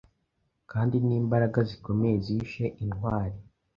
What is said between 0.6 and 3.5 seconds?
Kandi nimbaraga zikomeye zishe intwari